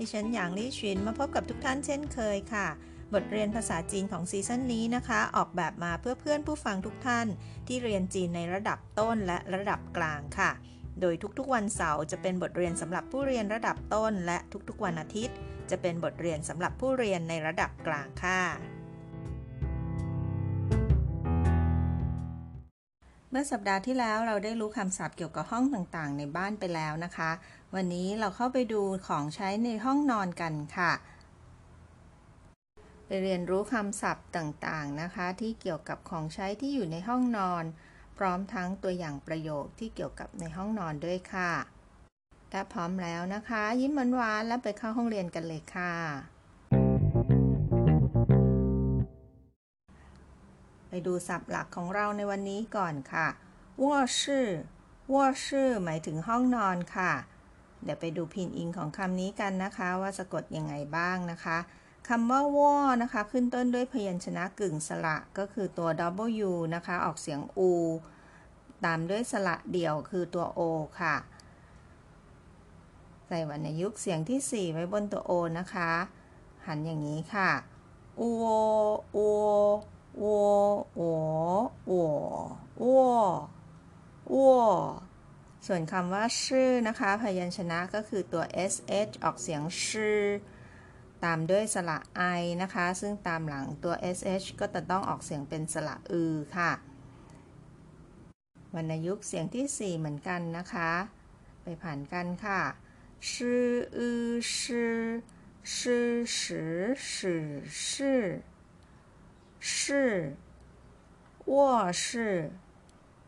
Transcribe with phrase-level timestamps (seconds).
[0.00, 2.68] ดิฉันหยางลี่ชินมาพบกับทุกท่านเช่นเคยค่ะ
[3.14, 7.26] บทเรียนภาษาจีนของซีซั่นนี้นะคะ ออกแบบมาเพื่อเพื่อนผู้ฟังทุกท่าน
[7.66, 10.50] ที่เรียนจีนในระดับต้นและระดับกลางค่ะ
[11.00, 15.36] โดยทุกๆวันเสาร์จะเป็นบทเรียนสำหรับผู้เรียนระดับต้น และทุกๆวันอาทิตย์
[15.70, 18.79] จะเป็นบทเรียนสำหรับผู้เรียนในระดับกลางค่ะ
[23.30, 27.30] เมื่อสัปดาห์ที่แล้วเราได้รู้คำศัพท์เกี่ยวกับห้องต่างๆ ในบ้านไปแล้วนะคะ
[27.74, 30.92] วันนี้เราเข้าไปดูของใช้ในห้องนอนกันค่ะ
[33.06, 37.64] ไปเรียนรู้คำศัพท์ต่างๆนะคะ ที่เกี่ยวกับของใช้ที่อยู่ในห้องนอน
[38.18, 41.52] พร้อมทั้งตัวอย่างประโยคที่เกี่ยวกับในห้องนอนด้วยค่ะ
[42.52, 45.94] ถ้าพร้อมแล้วนะคะ ยิ้มหวานๆแล้วไปเข้าห้องเรียนกันเลยค่ะ
[50.90, 53.28] ไปดูศัพท์หลักของเราในวันนี้ก่อนค่ะ
[53.82, 54.46] ว่อชื่อ
[55.12, 57.12] ว่อชื่อหมายถึงห้องนอนค่ะ
[57.82, 61.58] เดี๋ยวไปดูพินอิงของคำนี้กันนะคะ ว่าสะกดยังไงบ้างนะคะ
[62.08, 65.88] คำว่าว่อนะคะ ขึ้นต้นด้วยพยัญชนะกึ่งสระก็คือตัว
[66.48, 67.60] W นะคะ ออกเสียง U
[68.84, 70.60] ตามด้วยสระเดี่ยวคือตัว O
[71.00, 71.16] ค่ะ
[73.26, 75.90] ใส่วรรณยุกต์เสียงที่ 4 ไว้บนตัว O นะคะ
[76.66, 77.50] หันอย่างนี้ค่ะ
[78.20, 78.48] U O
[79.16, 79.18] U O
[80.23, 80.25] 我
[80.95, 81.03] 我
[81.85, 81.93] 我
[82.83, 82.85] 我
[84.33, 84.35] 我
[85.65, 90.21] ส่วนคำว่าชื่อนะคะ พยัญชนะก็คือตัว sh ออกเสียงชื่อ
[91.23, 91.99] ตามด้วยสระ
[92.39, 96.71] i นะคะ ซึ่งตามหลังตัว sh ก็จะต้องออกเสียงเป็นสระอือค่ะ
[98.75, 100.91] วรรณยุกต์เสียงที่ 4 เหมือนกันนะคะ
[101.63, 102.61] ไปผ่านกันค่ะ
[103.31, 103.67] ชื่อ
[103.97, 104.99] อือชื่อ
[105.75, 106.11] ชื่อ
[106.41, 108.21] ชื่อ
[109.78, 110.12] ชื่อ
[111.54, 111.72] ว่ว
[112.30, 112.34] อ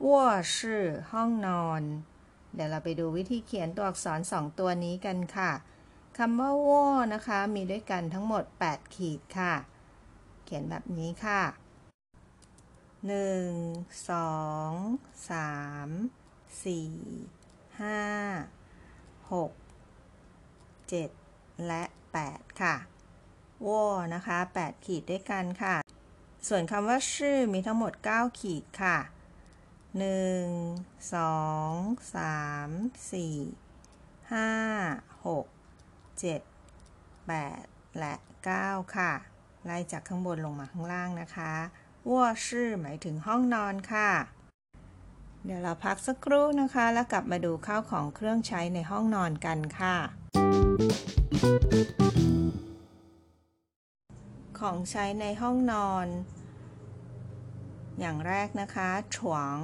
[0.08, 0.24] ว่
[1.12, 1.82] ห้องนอน
[2.54, 5.52] เดี๋ยวเราไปดูวิธีเขียนตัวอักษรสองตัวนี้กันค่ะ
[6.18, 9.54] คำว่าว่อนะคะ มีด้วยกันทั้งหมด 8 ขีดค่ะ
[10.44, 11.42] เขียนแบบนี้ค่ะ
[13.02, 13.12] 1
[14.08, 15.32] 2 3
[16.62, 19.50] 4 5 6
[20.90, 21.82] 7 และ
[22.22, 22.74] 8 ค่ะ
[23.66, 25.74] ว่อนะคะ 8 ขีดด้วยกันค่ะ
[26.48, 28.98] ส่วนคำว่าชื่อมีทั้งหมด 9 ขีดค่ะ
[29.98, 35.46] 1 2 3 4 5 6
[36.22, 36.42] 7
[37.28, 38.14] 8 และ
[38.54, 39.12] 9 ค่ะ
[39.64, 41.52] ไล่จากข้างบนลงมาข้างล่างนะคะ
[42.10, 44.10] ว่าชื่อหมายถึงห้องนอนค่ะ
[45.44, 49.96] เดี๋ยวเราพักสักครู่นะคะ แล้วกลับมาดูข้าวของเครื่องใช้ในห้องนอนกันค่ะ
[54.62, 56.06] ของใช้ในห้องนอน
[58.00, 59.56] อย่างแรกนะคะฉวง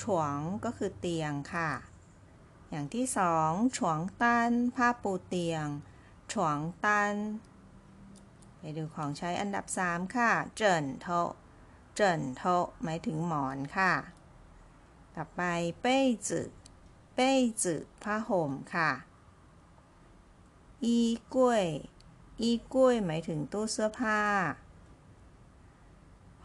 [0.00, 1.70] ฉวงก็คือเตียงค่ะ
[2.70, 5.66] อย่างที่สองฉวงตันผ้าปูเตียง
[6.32, 7.14] ฉวงตัน
[8.58, 11.06] ไปดูของใช้อันดับสามค่ะ เจินโท
[11.96, 12.42] เจินโท
[12.82, 13.92] หมายถึงหมอนค่ะ
[15.14, 15.42] ต่อไป
[15.80, 16.42] เป้จื
[17.14, 18.90] เป้จืผ้าห่มค่ะ
[20.84, 20.98] อี
[21.34, 21.64] กุ้ย
[22.42, 24.20] อีกุ้ยหมายถึงตู้เสื้อผ้า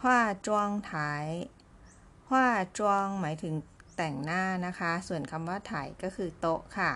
[0.05, 1.25] ว่าจวงถ่าย
[2.31, 3.55] ว่าจวงหมายถึง
[3.97, 6.91] แต่งหน้านะคะ ส่วนคำว่าถ่ายก็คือโต๊ะค่ะ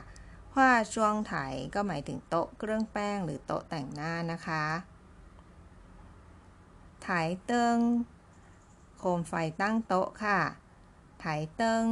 [0.55, 4.65] ว่าจวงถ่ายก็หมายถึงโต๊ะเครื่องแป้งหรือโต๊ะแต่งหน้านะคะ
[7.07, 7.77] ถ่ายเติง
[8.97, 10.39] โคมไฟตั้งโต๊ะค่ะ
[11.23, 11.85] ถ่ายเติง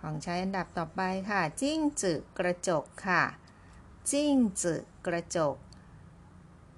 [0.00, 3.22] ของใช้อันดับต่อไปค่ะ จิ้งจืกระจกค่ะ
[4.10, 4.74] จิ้งจื
[5.06, 5.56] กระจก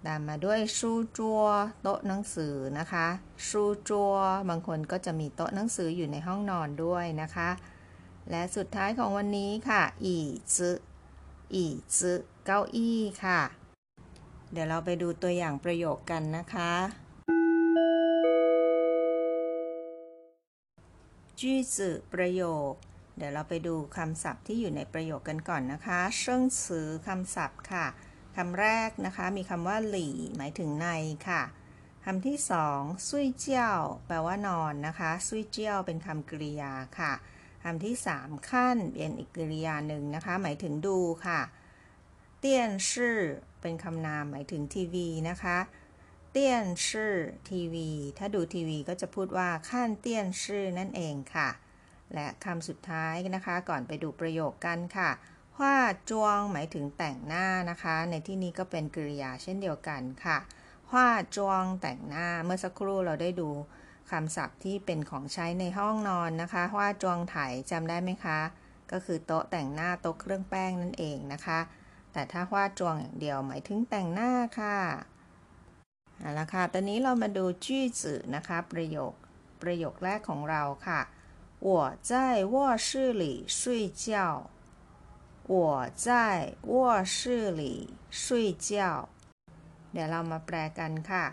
[0.07, 1.43] ตามมาด้วยชูจัว
[1.83, 3.07] โต๊ะหนังสือนะคะ
[3.47, 4.15] ชูจัว
[4.49, 7.51] บางคนก็จะมีโต๊ะหนังสืออยู่ในห้องนอนด้วยนะคะ
[8.31, 10.17] และสุดท้ายของวันนี้ค่ะ อี
[10.55, 10.71] จื
[11.55, 11.65] อี
[11.97, 12.13] จื
[12.45, 13.41] เก้าอี้ค่ะ
[14.53, 16.73] เดี๋ยวเราไปดูตัวอย่างประโยคกันนะคะ
[21.41, 21.43] 句
[21.75, 21.77] 子
[22.13, 22.73] ประโยค
[23.17, 27.87] เดี๋ยวเราไปดูคำศัพท์ที่อยู่ในประโยคกันก่อนนะคะเชิงซือคำศัพท์ค่ะ
[28.37, 30.89] คำแรกนะคะ มีคำว่าหลี่ หมายถึงใน
[31.29, 31.43] ค่ะ
[32.05, 37.13] คำที่สองซุยเจียวแปลว่านอนนะคะซุยเจียวเป็นคำกริยาค่ะ
[37.63, 41.41] คำที่สามขั้นเป็นอีกกริยาหนึ่งนะคะ หมายถึงดูค่ะ
[42.41, 43.19] เตียนชื่อ
[43.61, 45.59] เป็นคำนามหมายถึงทีวีนะคะ
[46.31, 47.15] เตี้ยนชื่อ
[47.51, 51.49] ทีวี ถ้าดูทีวีก็จะพูดว่าขั้นเตี้ยนชื่อนั่นเองค่ะ
[52.15, 55.11] และคำสุดท้ายนะคะ ก่อนไปดูประโยคกันค่ะ
[55.61, 55.75] ว่า
[56.11, 60.39] จวงหมายถึงแต่งหน้านะคะ ในที่นี้ก็เป็นกริยาเช่นเดียวกันค่ะ
[60.93, 63.51] ว่าจวงแต่งหน้าเมื่อสักครู่เราได้ดู
[64.11, 67.37] คำศัพท์ที่เป็นของใช้ในห้องนอนนะคะว่าจวงไถ
[67.71, 68.39] จำได้ไหมคะ
[68.93, 71.61] ก็คือโต๊ะแต่งหน้าโต๊ะเครื่องแป้งนั่นเองนะคะ
[72.13, 74.31] แต่ถ้าว่าจวงอย่างเดียวหมายถึงแต่งหน้า
[74.61, 74.79] ค่ะ
[76.19, 79.13] เอาละค่ะตอนนี้เรามาดูจื้จื่อนะคะ ประโยค
[79.63, 81.01] ประโยคแรกของเราค่ะ
[81.68, 81.70] 我
[82.02, 84.50] 在卧室里睡觉
[85.54, 87.64] 我在卧室里
[88.10, 89.10] 睡觉
[89.92, 91.26] เดี๋ยวเรามาแปลกันค่ะ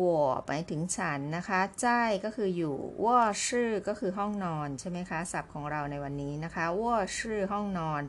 [0.00, 0.02] 我
[0.46, 1.88] หมายถึงฉันนะคะใจ
[2.24, 8.02] ก็คืออยู่ว่าชื่อก็คือห้องนอนใช่ไหมคะ ศัพท์ของเราในวันนี้นะคะว่าชื่อห้องนอน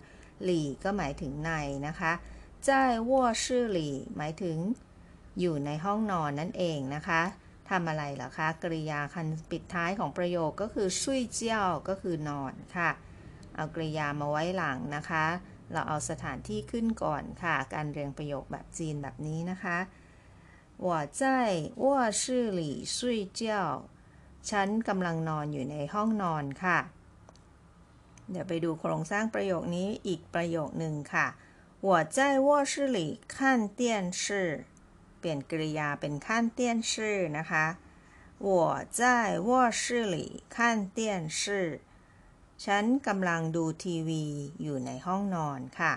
[0.43, 1.51] หลี่ก็หมายถึงใน
[1.87, 2.11] นะคะ
[2.65, 2.71] ใจ
[3.09, 4.57] ว่าชื่อหลี่หมายถึง
[5.39, 7.21] อยู่ในห้องนอนนั่นเองนะคะ
[7.69, 12.89] ทำอะไรเหรอคะ กริยาคันปิดท้ายของประโยคก็คือชุยเจียวก็คือนอนค่ะ
[13.55, 15.25] เอากริยามาไว้หลังนะคะ
[15.71, 19.77] เราเอาสถานที่ขึ้นก่อนค่ะ การเรียงประโยคแบบจีนแบบนี้นะคะ
[20.85, 20.87] 我
[21.19, 21.21] 在
[21.83, 21.85] 卧
[22.21, 22.23] 室
[22.59, 22.61] 里
[22.95, 22.97] 睡
[23.41, 23.43] 觉
[24.49, 26.79] ฉันกำลังนอนอยู่ในห้องนอนค่ะ
[28.31, 31.27] เดี๋ยวไปดูโครงสร้างประโยคนี้อีกประโยคหนึ่งค่ะ
[31.87, 32.17] 我在
[32.47, 32.99] 卧室里
[33.33, 33.35] 看
[33.79, 33.81] 电
[34.23, 34.65] 视
[35.21, 37.65] เปลี่ยนกริยาเป็นขั้นเตี้ยนชื่อนะคะ
[38.47, 38.49] 我
[38.99, 39.01] 在
[39.47, 39.49] 卧
[39.81, 39.81] 室
[40.13, 40.57] 里看
[40.97, 40.99] 电
[41.39, 41.41] 视
[42.65, 44.25] ฉันกำลังดูทีวี
[44.61, 45.93] อยู่ในห้องนอนค่ะ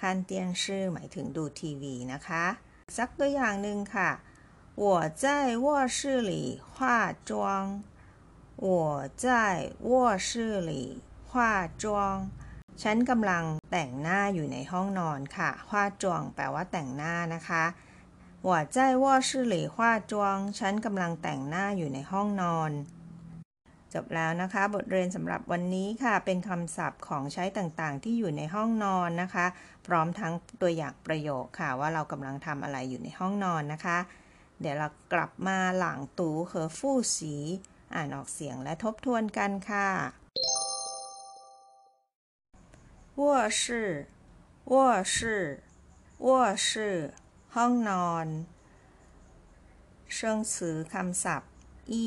[0.00, 2.44] ขั้นเตี้ยนชื่อหมายถึงดูทีวีนะคะ
[2.96, 4.10] สักตัวอย่างหนึ่งค่ะ
[4.82, 4.84] 我
[5.22, 5.24] 在
[5.64, 5.66] 卧
[5.96, 5.98] 室
[6.30, 6.32] 里
[6.74, 6.76] 化
[7.28, 7.82] 妆
[8.66, 8.68] 我
[9.24, 9.26] 在
[9.88, 9.90] 卧
[10.26, 10.28] 室
[10.70, 10.72] 里
[11.30, 11.32] 化
[11.82, 11.84] 妆
[12.82, 15.70] ฉันกำลังแต่งหน้าอยู่ในห้องนอนค่ะ化
[16.02, 16.04] 妆
[16.34, 17.64] แปลว่าแต่งหน้านะคะ
[18.49, 22.71] ว่าใจว่าชื่อหลี่ฮวาจวงฉันกำลังแต่งหน้าอยู่ในห้องนอน
[23.93, 29.45] จบแล้วนะคะ บทเรียนสำหรับวันนี้ค่ะ เป็นคำศัพท์ของใช้ต่างๆ ที่อยู่ในห้องนอนนะคะ
[29.87, 33.97] พร้อมทั้งตัวอย่างประโยคค่ะว่าเรากำลังทำอะไรอยู่ในห้องนอนนะคะ
[34.59, 37.35] เดี๋ยวเรากลับมาหลังตูเหอฟู่สี
[37.93, 39.89] อ่านออกเสียงและทบทวนกันค่ะ
[43.21, 43.23] 卧
[43.61, 43.63] 室，
[44.73, 44.75] 卧
[45.15, 45.17] 室，
[46.25, 46.29] 卧
[46.67, 46.71] 室。
[47.54, 48.26] ห้องนอน
[50.14, 51.52] เชิงสือคำศัพท์
[51.90, 52.06] อี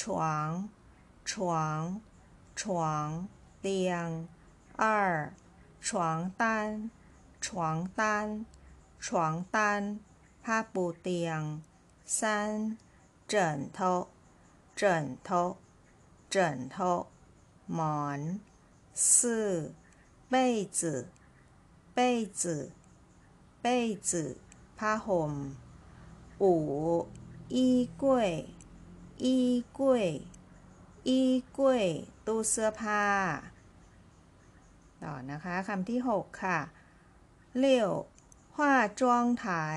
[0.00, 0.48] ฉวง
[1.30, 1.80] ฉวง
[2.60, 3.06] ฉวง
[3.60, 4.06] เตียง
[4.82, 4.84] 二
[5.86, 6.90] 床单
[7.40, 8.44] 床单
[9.04, 9.56] 床单
[10.44, 11.40] ผ้าปูเตียง
[12.16, 12.18] 三
[13.30, 13.78] 枕头
[14.74, 15.28] 枕头
[16.30, 16.76] 枕头
[17.74, 18.20] หมอน
[18.94, 19.74] 四
[20.30, 21.08] 被子
[21.94, 22.72] 被子
[23.62, 24.36] 被子
[24.83, 25.33] ผ้าห่ม
[26.43, 26.61] อู่
[27.55, 27.57] 衣
[28.03, 28.05] 柜
[29.25, 29.27] 衣
[29.77, 29.79] 柜
[31.09, 31.11] 衣
[31.57, 31.59] 柜
[32.25, 33.05] ตู้เสื้อผ้า
[35.03, 36.59] ต่อนะคะคำที่หกค่ะ
[37.57, 37.91] เลี้ยว
[38.57, 39.67] ห้าจวงถ่า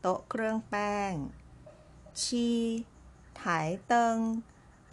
[0.00, 1.12] โต๊ะเครื่องแป้ง
[2.22, 2.48] ชี
[3.42, 4.16] ถ่ายเติง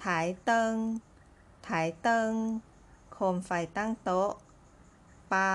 [0.04, 0.74] ถ่ายเติง
[1.68, 2.31] ถ่ายเติง
[3.14, 5.45] โคมไฟตั้งโต๊ะา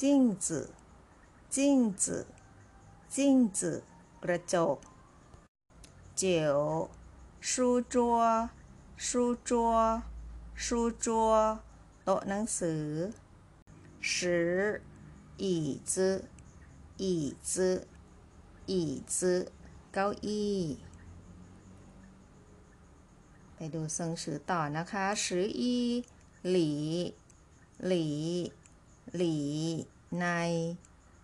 [0.00, 0.68] จิ้งจือ
[1.54, 2.26] จิ้งจือ
[3.14, 3.72] จิ้งจื
[4.22, 4.78] กระจก
[6.16, 6.58] เจียว
[7.48, 8.18] ชูจัว
[9.06, 9.74] ชูจัว
[10.64, 11.20] ชูจั
[12.04, 12.86] โต๊ะหนังสือ
[14.12, 14.40] สิ
[15.40, 15.54] อี
[15.92, 16.14] จื้อ
[17.00, 18.88] อี้
[19.92, 20.60] เก้าอี้
[23.54, 25.76] ไปดูเซิงสือต่อนะคะสืออี
[26.50, 26.70] หลี
[27.86, 28.06] หลี
[30.21, 30.77] ใน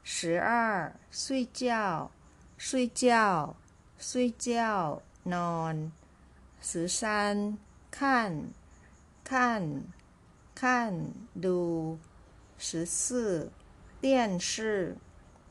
[0.03, 2.12] 十二睡觉
[2.58, 3.55] 睡觉
[3.98, 5.91] 睡觉นอน
[6.62, 7.58] 十三
[7.91, 8.50] 看
[9.24, 9.84] 看
[10.53, 11.98] 看ดู
[12.58, 13.51] 十四
[14.01, 14.98] 电视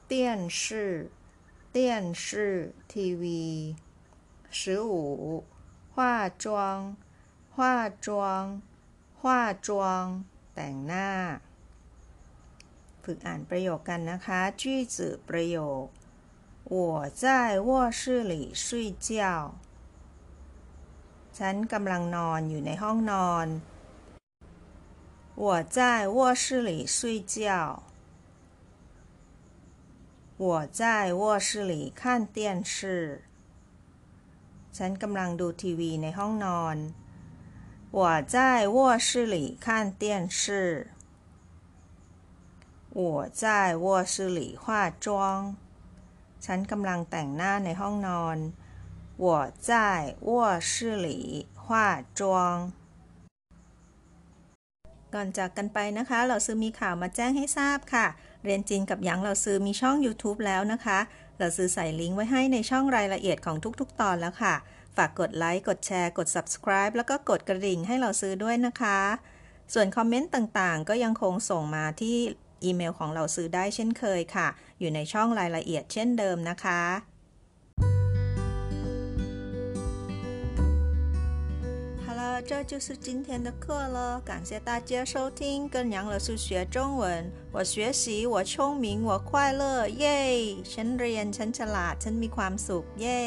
[0.09, 1.11] 电视
[1.73, 3.77] 电视ทีวี
[4.51, 5.45] 十五
[5.95, 6.97] 化妆
[7.57, 8.61] 化妆
[9.23, 10.05] ว่าจวง
[10.55, 11.11] แต่งหน้า
[13.07, 15.87] ฝึกอ่านประโยคกันนะคะจื้อจื่อประโยค
[16.75, 16.77] 我
[17.23, 17.25] 在
[17.69, 18.01] 卧室
[18.33, 18.65] 里睡
[19.09, 19.11] 觉
[21.39, 23.47] ฉันกำลังนอนอยู่ในห้องนอน
[25.45, 25.79] 我在
[26.17, 27.39] 卧室里睡觉
[30.37, 33.23] 我在卧室里看电视
[34.77, 36.77] ฉันกำลังดูทีวีในห้องนอน
[37.99, 38.01] 我
[38.35, 39.67] 在卧室里看
[40.03, 40.89] 电视
[43.01, 45.07] 我在卧室里化妆
[46.45, 48.39] ฉันกำลังแต่งหน้าในห้องนอน
[49.25, 49.27] 我
[49.69, 49.71] 在
[50.29, 50.31] 卧
[50.71, 50.73] 室
[51.07, 51.09] 里
[51.65, 51.67] 化
[52.19, 52.21] 妆
[55.15, 58.07] ก่อนจากกันไปนะคะ เราซื้อมีข่าวมาแจ้งให้ทราบค่ะ
[58.45, 60.99] เรียนจีนกับหยางเราซื้อมีช่อง YouTube แล้วนะคะ
[61.39, 64.55] เราซื้อใส่ลิงก์ไว้ให้ในช่องรายละเอียดของทุกๆ ตอนแล้วค่ะ
[64.97, 68.99] ฝากกดไลค์ กดแชร์ กด subscribe แล้วก็กดกระดิ่งให้เราซื้อด้วยนะคะ
[69.75, 72.19] ส่วนคอมเมนต์ต่างๆ ก็ยังคงส่งมาที่
[72.65, 74.49] อีเมลของเราซื้อได้เช่นเคยค่ะ
[74.81, 76.83] อยู่ในช่องรายละเอียดเช่นเดิมนะคะ
[82.05, 83.67] 好了，这就是今天的课
[83.97, 87.31] 了，感谢大家收听，跟杨老师学中文。
[87.53, 90.21] 我学习，我聪明，我快乐，เย้
[90.73, 93.23] ฉันเรียน ฉันฉลาด ฉันมีความสุข เย้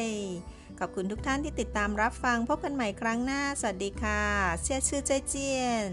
[0.79, 4.23] ขอบคุณทุกท่านที่ติดตามรับฟัง พบกันใหม่ครั้งหน้า สวัสดีค่ะ
[4.63, 5.89] เชื่อชื่อใจเจียน